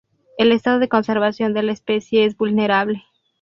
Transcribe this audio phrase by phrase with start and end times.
[0.39, 3.03] El estado de conservación de la especie es vulnerable.